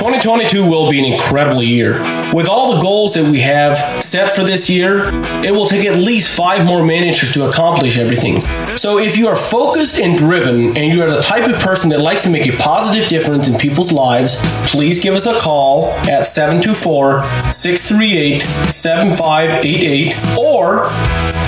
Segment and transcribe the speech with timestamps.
[0.00, 1.98] 2022 will be an incredible year.
[2.32, 5.10] With all the goals that we have set for this year,
[5.44, 8.40] it will take at least five more managers to accomplish everything.
[8.78, 12.00] So if you are focused and driven and you are the type of person that
[12.00, 14.36] likes to make a positive difference in people's lives,
[14.70, 17.22] please give us a call at 724
[17.52, 18.40] 638
[18.72, 20.84] 7588 or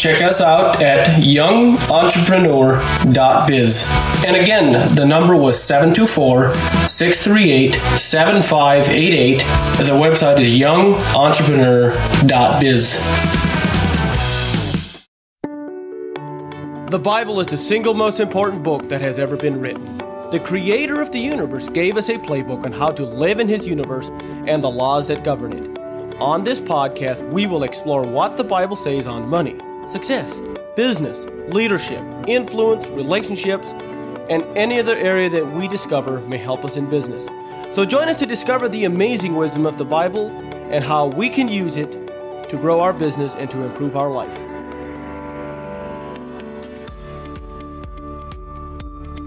[0.00, 3.84] check us out at youngentrepreneur.biz.
[4.26, 6.54] And again, the number was 724
[6.86, 9.38] 638 7588.
[9.76, 12.98] The website is youngentrepreneur.biz.
[16.90, 19.98] The Bible is the single most important book that has ever been written.
[20.30, 23.66] The creator of the universe gave us a playbook on how to live in his
[23.66, 24.08] universe
[24.46, 25.78] and the laws that govern it.
[26.18, 30.40] On this podcast, we will explore what the Bible says on money, success,
[30.76, 33.72] business, leadership, influence, relationships,
[34.30, 37.28] and any other area that we discover may help us in business.
[37.70, 40.28] So join us to discover the amazing wisdom of the Bible
[40.70, 41.92] and how we can use it
[42.48, 44.38] to grow our business and to improve our life.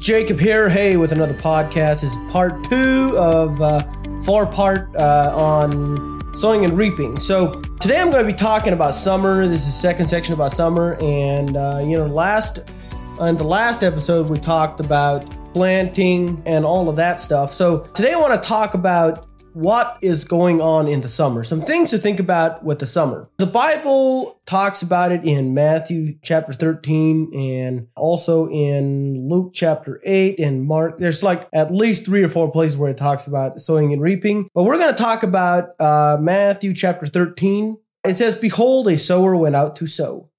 [0.00, 2.00] Jacob here, hey, with another podcast.
[2.00, 3.82] This is part two of uh,
[4.22, 7.18] four part uh, on sowing and reaping.
[7.18, 9.46] So today I'm going to be talking about summer.
[9.46, 12.70] This is second section about summer, and uh, you know, last
[13.18, 17.52] on the last episode we talked about planting and all of that stuff.
[17.52, 19.27] So today I want to talk about
[19.58, 21.42] what is going on in the summer.
[21.42, 23.28] Some things to think about with the summer.
[23.38, 30.38] The Bible talks about it in Matthew chapter 13 and also in Luke chapter 8
[30.38, 30.98] and Mark.
[30.98, 34.48] There's like at least three or four places where it talks about sowing and reaping.
[34.54, 37.78] But we're going to talk about uh, Matthew chapter 13.
[38.04, 40.30] It says, Behold, a sower went out to sow.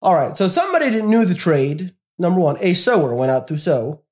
[0.00, 3.58] All right, so somebody that knew the trade, number one, a sower went out to
[3.58, 4.02] sow.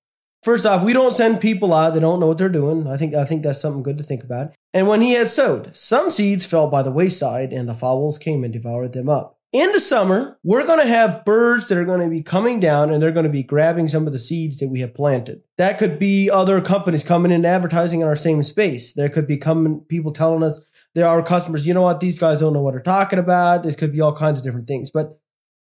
[0.47, 2.87] First off, we don't send people out that don't know what they're doing.
[2.87, 4.53] I think I think that's something good to think about.
[4.73, 8.45] And when he had sowed, some seeds fell by the wayside, and the fowls came
[8.45, 9.41] and devoured them up.
[9.53, 12.93] In the summer, we're going to have birds that are going to be coming down
[12.93, 15.43] and they're going to be grabbing some of the seeds that we have planted.
[15.59, 18.93] That could be other companies coming in advertising in our same space.
[18.93, 20.61] There could be coming people telling us
[20.95, 23.65] there are customers, you know what, these guys don't know what they're talking about.
[23.65, 25.19] There could be all kinds of different things, but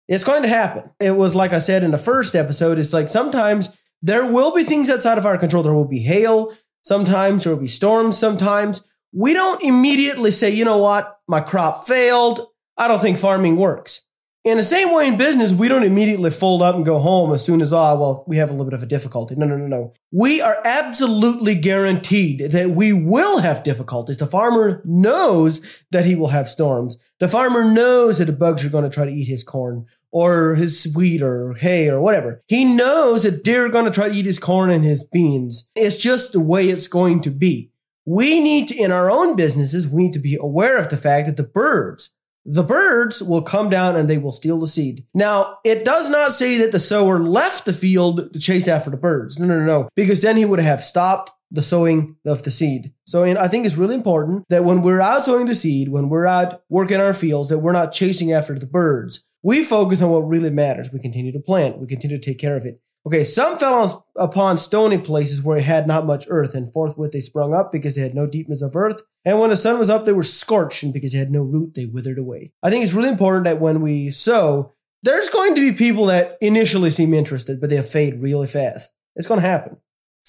[0.09, 0.91] it's going to happen.
[0.99, 4.65] It was like I said in the first episode, it's like sometimes there will be
[4.65, 5.63] things outside of our control.
[5.63, 6.53] There will be hail
[6.83, 8.85] sometimes, there will be storms sometimes.
[9.13, 12.47] We don't immediately say, you know what, my crop failed.
[12.77, 14.07] I don't think farming works.
[14.43, 17.45] In the same way in business, we don't immediately fold up and go home as
[17.45, 19.35] soon as, ah, oh, well, we have a little bit of a difficulty.
[19.37, 19.93] No, no, no, no.
[20.13, 24.17] We are absolutely guaranteed that we will have difficulties.
[24.17, 26.97] The farmer knows that he will have storms.
[27.21, 30.55] The farmer knows that the bugs are going to try to eat his corn or
[30.55, 32.43] his wheat or hay or whatever.
[32.49, 35.69] He knows that deer are going to try to eat his corn and his beans.
[35.75, 37.71] It's just the way it's going to be.
[38.07, 41.27] We need to, in our own businesses, we need to be aware of the fact
[41.27, 42.17] that the birds,
[42.47, 45.05] the birds will come down and they will steal the seed.
[45.13, 48.97] Now, it does not say that the sower left the field to chase after the
[48.97, 49.39] birds.
[49.39, 49.89] No, no, no, no.
[49.95, 52.93] Because then he would have stopped the sowing of the seed.
[53.07, 56.09] So and I think it's really important that when we're out sowing the seed, when
[56.09, 59.27] we're out working our fields, that we're not chasing after the birds.
[59.43, 60.93] We focus on what really matters.
[60.93, 61.79] We continue to plant.
[61.79, 62.81] We continue to take care of it.
[63.07, 67.13] Okay, some fell on, upon stony places where it had not much earth, and forthwith
[67.13, 69.03] they sprung up because they had no deepness of earth.
[69.25, 71.75] And when the sun was up, they were scorched, and because they had no root,
[71.75, 72.53] they withered away.
[72.63, 76.37] I think it's really important that when we sow, there's going to be people that
[76.43, 78.93] initially seem interested, but they fade really fast.
[79.17, 79.79] It's going to happen.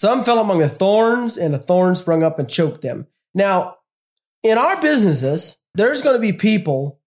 [0.01, 3.05] Some fell among the thorns, and the thorn sprung up and choked them.
[3.35, 3.75] Now,
[4.41, 6.99] in our businesses, there's going to be people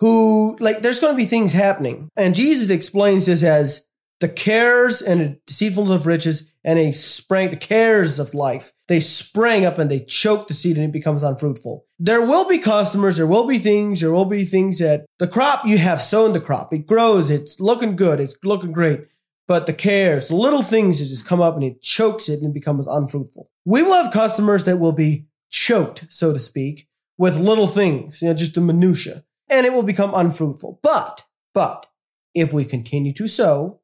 [0.00, 2.08] who like there's going to be things happening.
[2.16, 3.86] And Jesus explains this as
[4.18, 8.72] the cares and deceitfulness of riches and they sprang the cares of life.
[8.88, 11.86] They sprang up and they choke the seed and it becomes unfruitful.
[12.00, 15.64] There will be customers, there will be things, there will be things that the crop
[15.64, 16.72] you have sown the crop.
[16.72, 19.06] It grows, it's looking good, it's looking great.
[19.48, 22.54] But the cares, little things that just come up and it chokes it and it
[22.54, 23.50] becomes unfruitful.
[23.64, 26.86] We will have customers that will be choked, so to speak,
[27.16, 30.80] with little things, you know, just a minutia and it will become unfruitful.
[30.82, 31.24] But,
[31.54, 31.86] but,
[32.34, 33.80] if we continue to sow,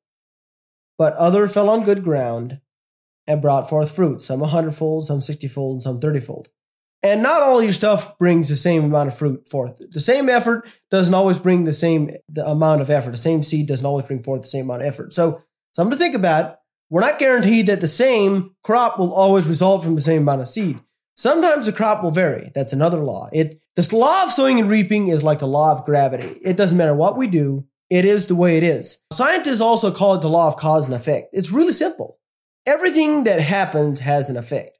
[0.99, 2.61] but other fell on good ground
[3.27, 6.47] and brought forth fruit, some a hundredfold, some sixtyfold, and some thirtyfold.
[7.03, 9.81] And not all your stuff brings the same amount of fruit forth.
[9.91, 13.11] The same effort doesn't always bring the same the amount of effort.
[13.11, 15.13] The same seed doesn't always bring forth the same amount of effort.
[15.13, 15.43] So,
[15.75, 16.59] something to think about.
[16.91, 20.49] We're not guaranteed that the same crop will always result from the same amount of
[20.49, 20.81] seed.
[21.17, 22.51] Sometimes the crop will vary.
[22.55, 23.29] That's another law.
[23.33, 26.39] It this law of sowing and reaping is like the law of gravity.
[26.43, 28.99] It doesn't matter what we do, it is the way it is.
[29.13, 31.29] Scientists also call it the law of cause and effect.
[31.33, 32.19] It's really simple.
[32.67, 34.79] Everything that happens has an effect.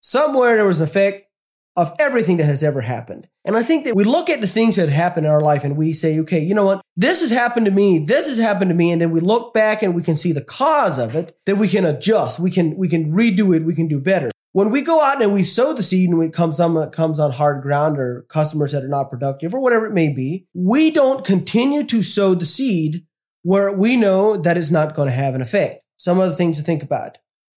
[0.00, 1.26] somewhere there was an effect
[1.76, 3.28] of everything that has ever happened.
[3.44, 5.76] And I think that we look at the things that happen in our life and
[5.76, 6.82] we say, okay, you know what?
[6.96, 7.98] This has happened to me.
[7.98, 8.90] This has happened to me.
[8.90, 11.36] And then we look back and we can see the cause of it.
[11.46, 12.38] that we can adjust.
[12.38, 13.64] We can, we can redo it.
[13.64, 14.30] We can do better.
[14.52, 17.18] When we go out and we sow the seed and it comes on, it comes
[17.18, 20.90] on hard ground or customers that are not productive or whatever it may be, we
[20.90, 23.06] don't continue to sow the seed
[23.42, 25.82] where we know that it's not going to have an effect.
[25.96, 27.16] Some other things to think about.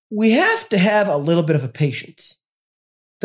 [0.09, 2.41] We have to have a little bit of a patience.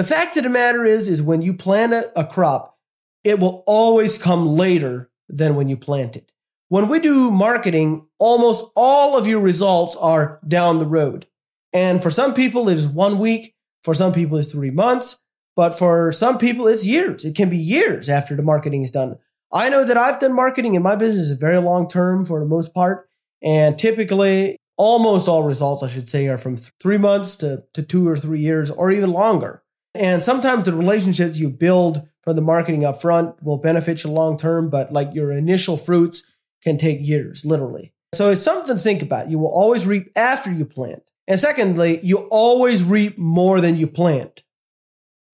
[0.00, 2.78] The fact of the matter is, is when you plant a, a crop,
[3.22, 6.32] it will always come later than when you plant it.
[6.70, 11.26] When we do marketing, almost all of your results are down the road.
[11.74, 13.54] And for some people, it is one week.
[13.84, 15.20] For some people, it's three months.
[15.54, 17.26] But for some people, it's years.
[17.26, 19.18] It can be years after the marketing is done.
[19.52, 22.46] I know that I've done marketing in my business is very long term for the
[22.46, 23.06] most part.
[23.42, 28.08] And typically, almost all results, I should say, are from three months to, to two
[28.08, 29.62] or three years or even longer.
[29.94, 34.36] And sometimes the relationships you build from the marketing up front will benefit you long
[34.36, 36.30] term, but like your initial fruits
[36.62, 37.92] can take years, literally.
[38.14, 39.30] So it's something to think about.
[39.30, 41.02] You will always reap after you plant.
[41.26, 44.42] And secondly, you always reap more than you plant.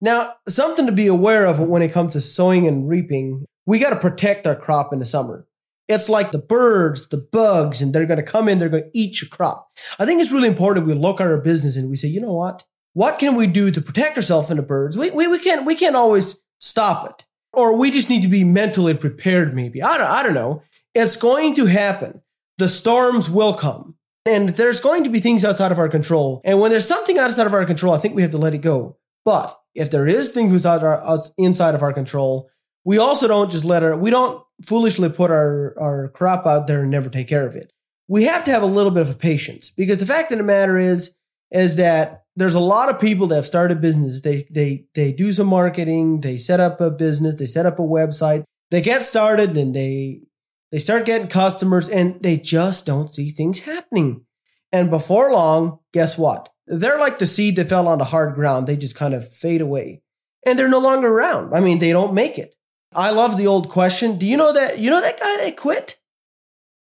[0.00, 3.90] Now, something to be aware of when it comes to sowing and reaping, we got
[3.90, 5.46] to protect our crop in the summer.
[5.88, 8.90] It's like the birds, the bugs, and they're going to come in, they're going to
[8.92, 9.70] eat your crop.
[9.98, 12.32] I think it's really important we look at our business and we say, you know
[12.32, 12.64] what?
[12.96, 14.96] What can we do to protect ourselves from the birds?
[14.96, 17.26] We, we, we can't, we can't always stop it.
[17.52, 19.82] Or we just need to be mentally prepared, maybe.
[19.82, 20.62] I don't, I don't know.
[20.94, 22.22] It's going to happen.
[22.56, 23.96] The storms will come.
[24.24, 26.40] And there's going to be things outside of our control.
[26.42, 28.62] And when there's something outside of our control, I think we have to let it
[28.62, 28.96] go.
[29.26, 32.48] But if there is things outside, our, inside of our control,
[32.82, 36.80] we also don't just let our, we don't foolishly put our, our crop out there
[36.80, 37.74] and never take care of it.
[38.08, 40.44] We have to have a little bit of a patience because the fact of the
[40.44, 41.14] matter is,
[41.50, 44.20] is that there's a lot of people that have started business.
[44.20, 46.20] They, they, they do some marketing.
[46.20, 47.36] They set up a business.
[47.36, 48.44] They set up a website.
[48.70, 50.22] They get started and they,
[50.70, 54.26] they start getting customers and they just don't see things happening.
[54.72, 56.50] And before long, guess what?
[56.66, 58.66] They're like the seed that fell onto hard ground.
[58.66, 60.02] They just kind of fade away
[60.46, 61.54] and they're no longer around.
[61.54, 62.54] I mean, they don't make it.
[62.94, 64.16] I love the old question.
[64.16, 65.98] Do you know that you know that guy that quit?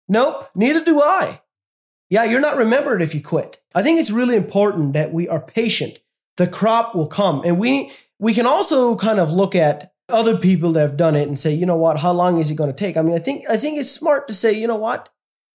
[0.10, 1.40] Nope, neither do I.
[2.14, 3.60] Yeah, you're not remembered if you quit.
[3.74, 5.98] I think it's really important that we are patient.
[6.38, 7.42] The crop will come.
[7.44, 11.28] And we we can also kind of look at other people that have done it
[11.28, 12.98] and say, you know what, how long is it going to take?
[12.98, 15.10] I mean, I think I think it's smart to say, you know what?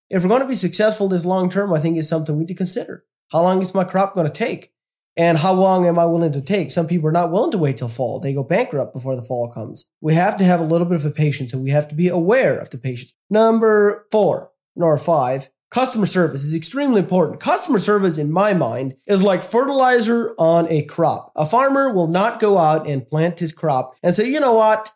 [0.09, 2.49] If we're going to be successful this long term, I think it's something we need
[2.49, 3.05] to consider.
[3.31, 4.73] How long is my crop going to take?
[5.15, 6.71] And how long am I willing to take?
[6.71, 8.19] Some people are not willing to wait till fall.
[8.19, 9.85] They go bankrupt before the fall comes.
[10.01, 12.09] We have to have a little bit of a patience and we have to be
[12.09, 13.13] aware of the patience.
[13.29, 17.39] Number four, nor five, customer service is extremely important.
[17.39, 21.31] Customer service, in my mind, is like fertilizer on a crop.
[21.35, 24.91] A farmer will not go out and plant his crop and say, you know what?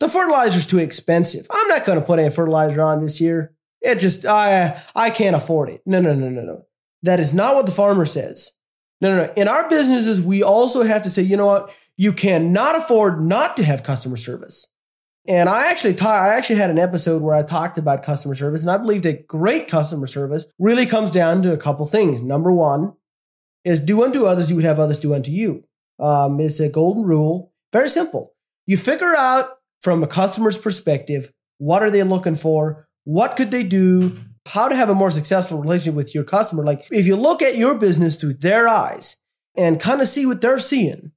[0.00, 1.46] The fertilizer's too expensive.
[1.50, 3.54] I'm not going to put any fertilizer on this year.
[3.80, 5.82] It just, I, I can't afford it.
[5.86, 6.62] No, no, no, no, no.
[7.02, 8.52] That is not what the farmer says.
[9.00, 9.32] No, no, no.
[9.34, 11.74] In our businesses, we also have to say, you know what?
[11.96, 14.71] You cannot afford not to have customer service.
[15.26, 18.62] And I actually ta- I actually had an episode where I talked about customer service,
[18.62, 22.22] and I believe that great customer service really comes down to a couple things.
[22.22, 22.94] Number one
[23.64, 25.64] is do unto others you would have others do unto you.
[26.00, 27.52] Um, it's a golden rule.
[27.72, 28.34] Very simple.
[28.66, 33.62] You figure out from a customer's perspective what are they looking for, what could they
[33.62, 36.64] do how to have a more successful relationship with your customer.
[36.64, 39.18] Like if you look at your business through their eyes
[39.56, 41.12] and kind of see what they're seeing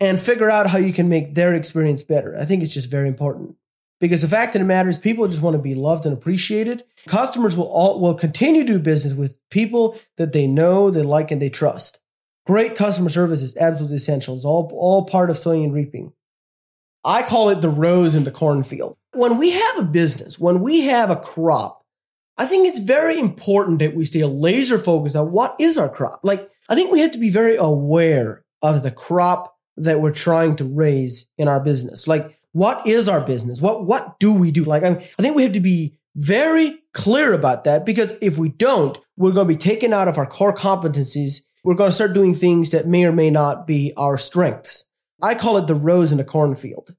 [0.00, 2.36] and figure out how you can make their experience better.
[2.38, 3.56] I think it's just very important.
[4.00, 6.82] Because the fact of the matter is people just want to be loved and appreciated.
[7.06, 11.30] Customers will all will continue to do business with people that they know, they like,
[11.30, 12.00] and they trust.
[12.46, 14.34] Great customer service is absolutely essential.
[14.34, 16.12] It's all, all part of sowing and reaping.
[17.04, 18.96] I call it the rose in the cornfield.
[19.12, 21.84] When we have a business, when we have a crop,
[22.38, 26.20] I think it's very important that we stay laser focused on what is our crop.
[26.22, 30.56] Like, I think we have to be very aware of the crop that we're trying
[30.56, 32.06] to raise in our business.
[32.06, 33.60] Like, what is our business?
[33.60, 34.64] What, what do we do?
[34.64, 38.38] Like, I, mean, I think we have to be very clear about that because if
[38.38, 41.42] we don't, we're going to be taken out of our core competencies.
[41.62, 44.88] We're going to start doing things that may or may not be our strengths.
[45.22, 46.94] I call it the rose in a cornfield.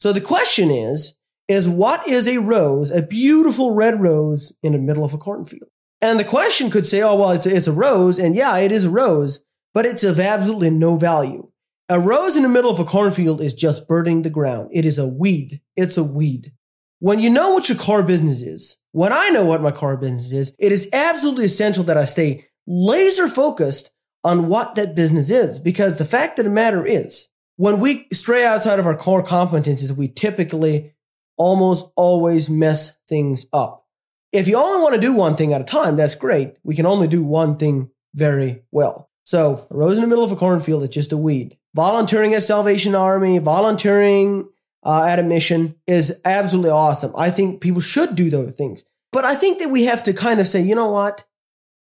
[0.00, 1.16] So the question is,
[1.48, 5.70] is what is a rose, a beautiful red rose in the middle of a cornfield?
[6.00, 8.18] And the question could say, oh, well, it's a, it's a rose.
[8.18, 11.50] And yeah, it is a rose, but it's of absolutely no value.
[11.88, 14.70] A rose in the middle of a cornfield is just burning the ground.
[14.72, 15.60] It is a weed.
[15.76, 16.52] It's a weed.
[16.98, 20.32] When you know what your core business is, when I know what my core business
[20.32, 23.90] is, it is absolutely essential that I stay laser focused
[24.24, 25.60] on what that business is.
[25.60, 29.96] Because the fact of the matter is, when we stray outside of our core competencies,
[29.96, 30.92] we typically
[31.36, 33.86] almost always mess things up.
[34.32, 36.54] If you only want to do one thing at a time, that's great.
[36.64, 39.08] We can only do one thing very well.
[39.26, 41.58] So, a rose in the middle of a cornfield is just a weed.
[41.74, 44.48] Volunteering at Salvation Army, volunteering
[44.84, 47.12] uh, at a mission is absolutely awesome.
[47.16, 48.84] I think people should do those things.
[49.10, 51.24] But I think that we have to kind of say, you know what?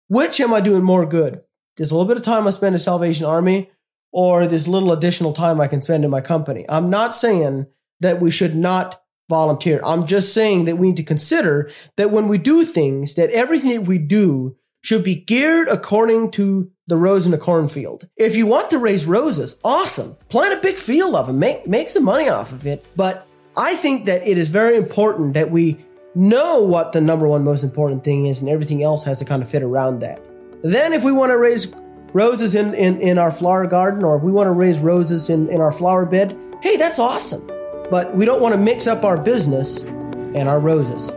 [0.09, 1.41] Which am I doing more good?
[1.79, 3.71] This little bit of time I spend at Salvation Army
[4.13, 6.67] or this little additional time I can spend in my company.
[6.69, 7.67] I'm not saying
[8.01, 9.81] that we should not volunteer.
[9.85, 13.71] I'm just saying that we need to consider that when we do things, that everything
[13.71, 18.09] that we do should be geared according to the rose in a cornfield.
[18.17, 20.17] If you want to raise roses, awesome.
[20.29, 22.85] Plant a big field of them, make, make some money off of it.
[22.97, 25.79] But I think that it is very important that we
[26.15, 29.43] know what the number one most important thing is, and everything else has to kind
[29.43, 30.21] of fit around that.
[30.63, 31.75] Then, if we want to raise
[32.13, 35.49] roses in, in, in our flower garden, or if we want to raise roses in,
[35.49, 37.47] in our flower bed, hey, that's awesome.
[37.91, 41.13] But we don't want to mix up our business and our roses.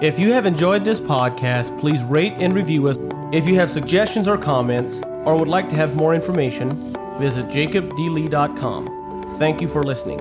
[0.00, 2.96] If you have enjoyed this podcast, please rate and review us.
[3.32, 9.34] If you have suggestions or comments, or would like to have more information, visit jacobdlee.com.
[9.40, 10.20] Thank you for listening.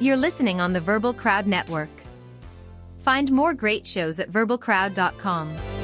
[0.00, 1.88] You're listening on the Verbal Crowd Network.
[2.98, 5.79] Find more great shows at verbalcrowd.com.